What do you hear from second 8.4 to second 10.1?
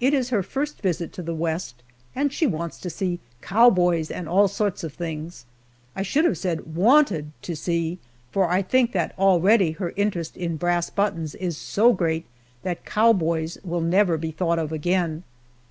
I think that already her